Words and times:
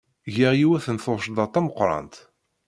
Giɣ 0.35 0.53
yiwet 0.59 0.85
n 0.91 0.97
tuccḍa 1.03 1.45
d 1.47 1.51
tameqrant. 1.53 2.15